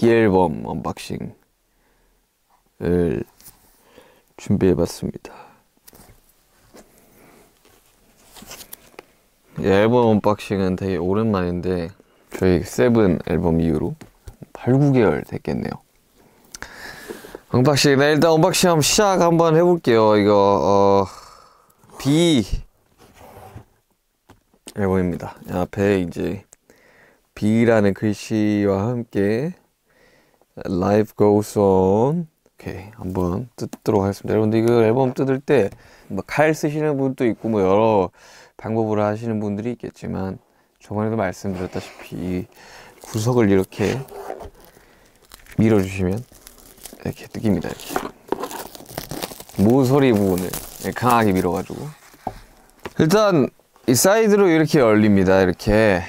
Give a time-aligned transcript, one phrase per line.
[0.00, 1.34] BE 앨범 unboxing을
[4.38, 5.34] 준비해봤습니다.
[9.58, 11.90] 이 앨범 unboxing은 되게 오랜만인데
[12.34, 13.94] 저희 seven 앨범 이후로
[14.54, 15.70] 8, 9개월 됐겠네요.
[17.50, 20.16] unboxing, 네, 일단 unboxing 한번 시작 한번 해볼게요.
[20.16, 22.46] 이거, 어, BE
[24.78, 25.36] 앨범입니다.
[25.50, 26.46] 앞에 이제
[27.34, 29.59] B라는 글씨와 함께
[30.56, 34.32] Life Goes On 오케이 한번 뜯도록 하겠습니다.
[34.32, 38.10] 여러분들 이거 앨범 뜯을 때뭐칼 쓰시는 분도 있고 뭐 여러
[38.58, 40.38] 방법으로 하시는 분들이 있겠지만
[40.78, 42.46] 저번에도 말씀드렸다시피
[43.02, 43.98] 구석을 이렇게
[45.58, 46.22] 밀어주시면
[47.04, 47.68] 이렇게 뜯깁니다.
[47.68, 47.94] 이렇게
[49.62, 50.50] 모서리 부분을
[50.94, 51.86] 강하게 밀어가지고
[52.98, 53.48] 일단
[53.86, 55.40] 이 사이드로 이렇게 열립니다.
[55.40, 56.02] 이렇게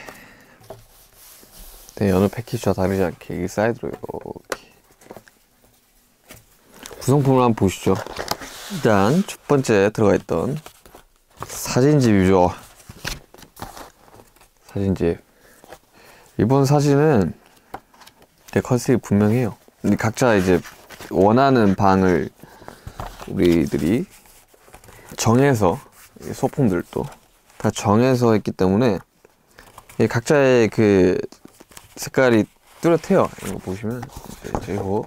[1.96, 4.02] 네, 여느 패키지와 다르지 않게 이 사이드로 이렇게
[7.02, 7.96] 구성품을 한번 보시죠.
[8.74, 10.58] 일단 첫 번째 들어가 있던
[11.48, 12.54] 사진집이죠.
[14.68, 15.20] 사진집.
[16.38, 17.34] 이번 사진은
[18.54, 19.58] 제 컨셉이 분명해요.
[19.82, 20.62] 근데 각자 이제
[21.10, 22.30] 원하는 방을
[23.28, 24.06] 우리들이
[25.18, 25.80] 정해서
[26.34, 27.04] 소품들도
[27.58, 29.00] 다 정해서 했기 때문에
[30.08, 31.18] 각자의 그
[31.96, 32.46] 색깔이
[32.82, 33.28] 뚜렷해요.
[33.46, 34.04] 이거 보시면
[34.62, 35.04] 이제 이거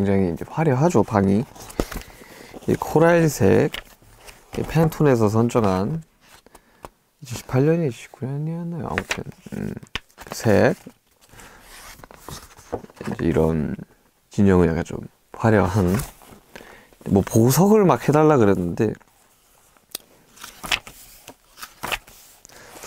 [0.00, 1.44] 굉장히 이제 화려하죠 방이
[2.66, 3.70] 이 코랄색
[4.66, 6.02] 팬톤에서 선정한
[7.22, 8.86] 2018년이 19년이었나요?
[8.90, 9.74] 아무튼 음,
[10.32, 10.74] 색
[13.20, 13.76] 이런
[14.30, 15.00] 진영은 약간 좀
[15.34, 15.94] 화려한
[17.10, 18.94] 뭐 보석을 막 해달라 그랬는데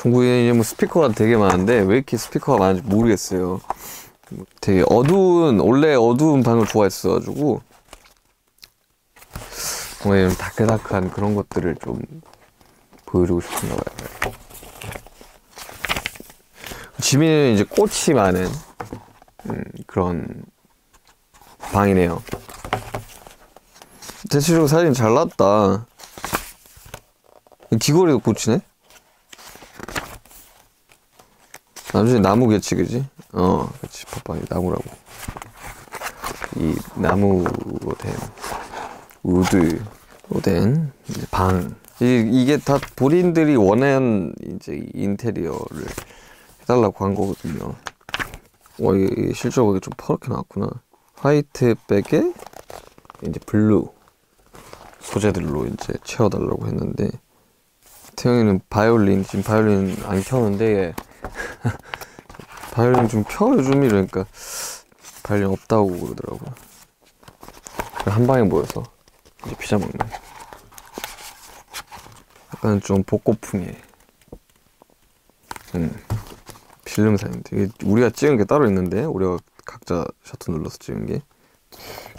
[0.02, 3.62] 중국에 뭐 스피커가 되게 많은데 왜 이렇게 스피커가 많은지 모르겠어요.
[4.62, 7.62] 되게 어두운 원래 어두운 방을 좋아했어가지고
[10.02, 12.02] 정말 이런 다크다크한 그런 것들을 좀
[13.06, 14.34] 보여주고 싶은가 봐요.
[17.00, 18.48] 지민은 이제 꽃이 많은
[19.50, 20.44] 음, 그런
[21.60, 22.22] 방이네요.
[24.30, 25.86] 대체적으로 사진 잘 났다.
[27.80, 28.62] 귀걸이도 꽃이네?
[31.94, 33.06] 나중에 나무 개치 그지?
[33.34, 34.84] 어, 그치 봐봐 나무라고.
[36.58, 37.46] 이 나무로
[38.00, 38.14] 된
[39.22, 40.92] 우드로 된
[41.30, 41.76] 방.
[42.02, 45.86] 이, 이게 다 본인들이 원하는 이제 인테리어를
[46.62, 47.76] 해달라고 한 거거든요.
[48.80, 50.68] 와, 이게 실적으로 좀 퍼렇게 나왔구나.
[51.14, 52.34] white back에
[53.28, 53.88] 이제 blue
[55.00, 57.10] 소재들로 이제 채워달라고 했는데
[58.16, 60.94] 태형이는 바이올린 지금 바이올린 안 켜는데.
[62.74, 64.26] 바이올린 좀 켜 요즘 이러니까.
[65.24, 66.46] 바이올린 없다고 그러더라고.
[68.06, 68.84] 한 방에 모여서
[69.46, 69.94] 이제 피자 먹네.
[72.54, 73.82] 약간 좀 복고풍의
[75.76, 76.04] 음,
[76.86, 77.70] 필름 사진인데.
[77.86, 81.22] 우리가 찍은 게 따로 있는데 우리가 각자 셔터 눌러서 찍은 게.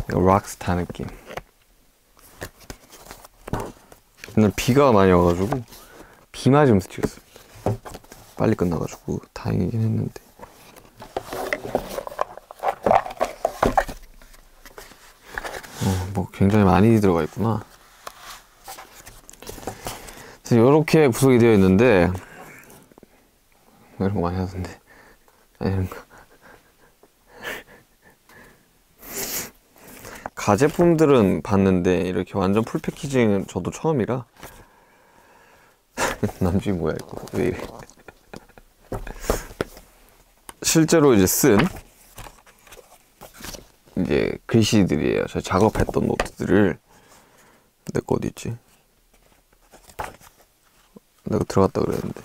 [0.09, 1.07] 락스타 느낌.
[4.37, 5.63] 오늘 비가 많이 와가지고
[6.45, 7.41] 비 맞으면서 찍었습니다.
[8.37, 10.21] 빨리 끝나가지고 다행이긴 했는데.
[15.81, 17.65] 어, 뭐 굉장히 많이 들어가 있구나.
[20.51, 22.11] 이렇게 구성이 되어 있는데
[23.99, 24.79] 이런 거 많이 하던데
[25.63, 25.97] 이런 거
[30.35, 34.27] 가제품들은 봤는데 이렇게 완전 풀 패키징은 저도 처음이라
[36.41, 37.59] 남주이 뭐야 이거 왜 이래
[40.63, 41.59] 실제로 이제 쓴
[43.97, 45.27] 이제 글씨들이에요.
[45.29, 46.79] 저 작업했던 노트들을
[47.93, 48.57] 내 거 어디 있지?
[51.25, 52.21] 내가 들어갔다 그랬는데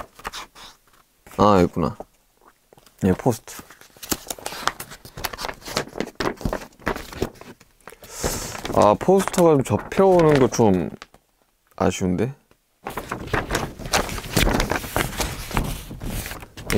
[1.38, 1.96] 아 여기구나.
[3.06, 3.62] 예 포스트.
[8.76, 10.90] 아 포스터가 좀 접혀오는 거 좀
[11.76, 12.34] 아쉬운데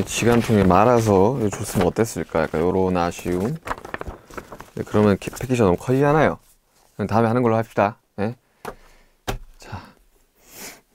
[0.06, 2.44] 지관통에 말아서 줬으면 어땠을까?
[2.44, 3.58] 약간 요런 아쉬움.
[4.76, 6.40] 네, 그러면 패키지가 너무 커지잖아요?
[7.10, 7.98] 다음에 하는 걸로 합시다.
[8.16, 8.36] 네?
[9.58, 9.82] 자,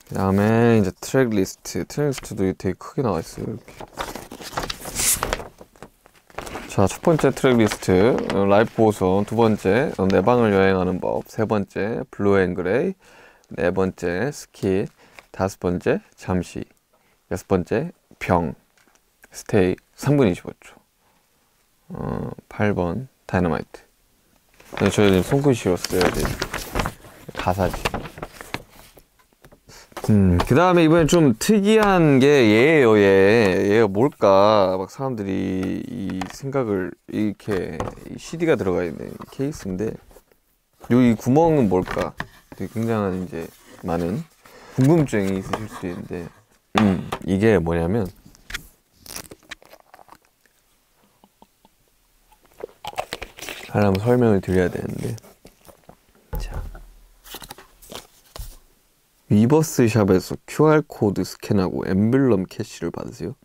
[0.07, 3.73] 그 다음에 이제 track list track list도 되게 크게 나와 있어요 이렇게.
[6.67, 8.17] 자, 첫 번째 track list,
[8.49, 12.93] Life Goes On, 두 번째, 내 방을 여행하는 법, 세 번째, Blue & Grey,
[13.49, 14.85] 네 번째, Skit,
[15.31, 16.63] 다섯 번째, 잠시,
[17.31, 18.55] 여섯 번째, 병,
[19.37, 20.73] 스테이, 3분 25초.
[21.89, 23.81] 어, 8번 다이너마이트.
[24.81, 26.01] 네, 저희는 손글씨였어요.
[26.01, 26.21] 네.
[27.35, 27.75] 가사지.
[30.09, 33.67] 음, 그 다음에 이번에 좀 특이한 게 얘예요, 얘.
[33.75, 34.75] 얘가 뭘까?
[34.79, 37.77] 막 사람들이 이 생각을 이렇게
[38.09, 39.91] 이 CD가 들어가 있는 케이스인데,
[40.91, 42.13] 요 이 구멍은 뭘까?
[42.55, 43.45] 되게 굉장한 이제
[43.83, 44.23] 많은
[44.77, 46.27] 궁금증이 있으실 수 있는데,
[46.79, 48.07] 음, 이게 뭐냐면,
[53.77, 55.15] 하려면 설명을 드려야 되는데,
[56.39, 56.63] 자.
[59.29, 63.35] 위버스 샵에서 QR코드 스캔하고 엠블럼 캐시를 받으세요.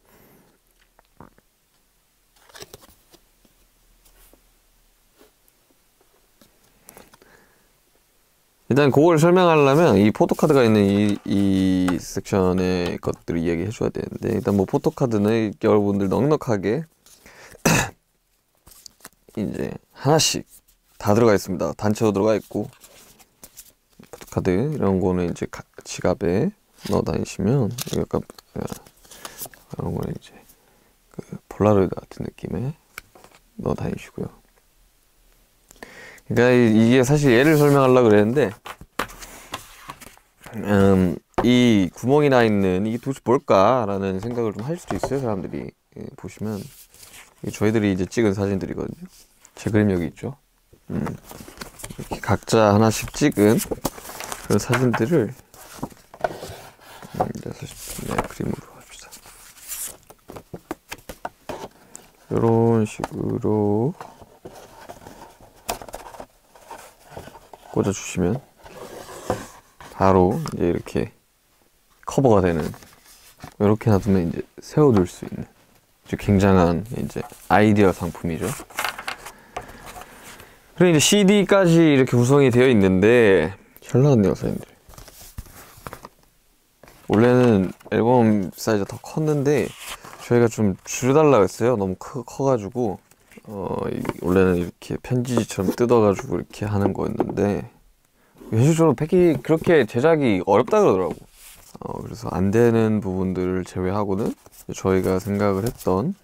[8.70, 14.56] 일단 그걸 설명하려면 이 photo card가 있는 이, 이 섹션의 것들을 이야기해 줘야 되는데 일단
[14.56, 16.84] 뭐 photo card는 여러분들 넉넉하게
[19.36, 20.46] 이제 하나씩
[20.98, 21.72] 다 들어가 있습니다.
[21.74, 22.68] 단체로 들어가 있고
[24.10, 26.50] photo card 이런 거는 이제 가- 지갑에
[26.90, 28.20] 넣어 다니시면 약간
[28.54, 28.60] 어,
[29.78, 30.32] 이런 거는 이제
[31.10, 32.74] 그 폴라로이드 같은 느낌에
[33.56, 34.26] 넣어 다니시고요.
[36.28, 38.50] 그러니까 이- 이게 사실 얘를 설명하려고 그랬는데
[40.56, 46.02] 음, 이 구멍이 나 있는 이게 도대체 뭘까라는 생각을 좀 할 수도 있어요 사람들이 예,
[46.16, 46.60] 보시면
[47.50, 49.08] 저희들이 이제 찍은 사진들이거든요.
[49.54, 50.36] 제 그림 여기 있죠.
[50.90, 51.04] 음,
[51.98, 53.58] 이렇게 각자 하나씩 찍은
[54.46, 55.34] 그런 사진들을
[57.14, 57.66] 음, 여섯
[58.06, 59.10] 네, 그림으로 합시다.
[62.30, 63.94] 이런 식으로
[67.72, 68.40] 꽂아주시면
[69.92, 71.12] 바로 이제 이렇게
[72.06, 72.70] 커버가 되는
[73.58, 75.46] 이렇게 놔두면 이제 세워둘 수 있는
[76.16, 78.46] 굉장한 이제 아이디어 상품이죠.
[80.76, 84.64] 그리고 이제 CD까지 이렇게 구성이 되어 있는데 잘 나왔네요, 사진들.
[87.08, 89.68] 원래는 앨범 사이즈가 더 컸는데
[90.26, 91.76] 저희가 좀 줄여달라고 했어요.
[91.76, 92.98] 너무 커, 커가지고
[93.44, 97.68] 어, 이- 원래는 이렇게 편지지처럼 뜯어가지고 이렇게 하는 거였는데
[98.50, 101.14] 현실적으로 팩이 그렇게 제작이 어렵다 그러더라고.
[101.80, 104.32] 어, 그래서 안 되는 부분들을 제외하고는
[104.74, 106.14] 저희가 생각을 했던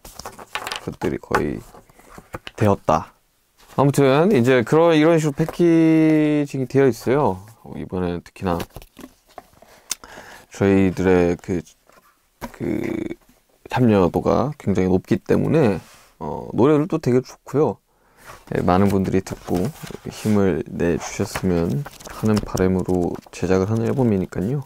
[0.84, 1.60] 것들이 거의
[2.56, 3.12] 되었다.
[3.76, 7.44] 아무튼 이제 그런 이런 식으로 패키징이 되어 있어요.
[7.62, 8.58] 어, 이번에는 특히나
[10.52, 11.60] 저희들의 그,
[12.52, 12.96] 그
[13.70, 15.80] 참여도가 굉장히 높기 때문에
[16.18, 17.76] 어, 노래들도 되게 좋고요.
[18.50, 19.56] 네, 많은 분들이 듣고
[20.10, 24.64] 힘을 내 주셨으면 하는 바람으로 제작을 하는 앨범이니까요.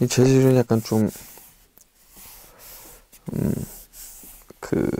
[0.00, 1.10] 이 재질은 약간 좀,
[3.34, 3.52] 음,
[4.58, 4.90] 그,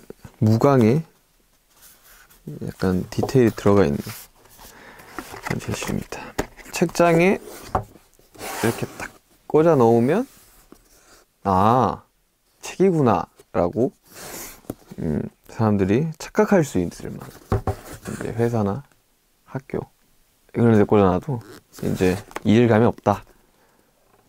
[0.40, 1.02] 무광에
[2.66, 3.98] 약간 디테일이 들어가 있는
[5.44, 6.20] 그런 재질입니다.
[6.72, 7.38] 책장에
[8.62, 9.10] 이렇게 딱
[9.46, 10.28] 꽂아 넣으면,
[11.44, 12.02] 아,
[12.60, 13.92] 책이구나, 라고,
[14.98, 17.30] 음, 사람들이 착각할 수 있을 만한,
[18.20, 18.82] 이제 회사나
[19.46, 19.80] 학교,
[20.54, 21.40] 이런 데 꽂아놔도,
[21.84, 23.24] 이제 이질감이 없다.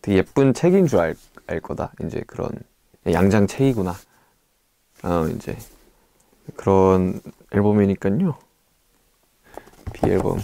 [0.01, 1.15] 되게 예쁜 책인 줄 알,
[1.47, 1.91] 알 거다.
[2.03, 2.51] 이제 그런
[3.11, 3.95] 양장 책이구나.
[5.03, 5.57] 어, 이제
[6.55, 8.37] 그런 앨범이니까요.
[9.93, 10.39] B 앨범.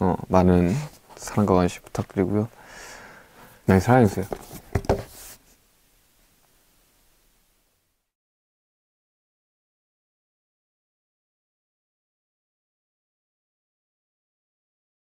[0.00, 0.74] 어, 많은
[1.16, 2.48] 사랑과 관심 부탁드리고요.
[3.66, 4.49] 많이 사랑해주세요.